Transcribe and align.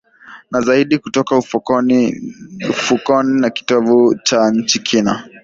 na 0.51 0.61
zaidi 0.61 0.97
kutoka 0.97 1.37
ufukoni 1.37 2.21
na 3.23 3.49
kitovu 3.49 4.15
cha 4.23 4.51
nchi 4.51 4.79
kina 4.79 5.27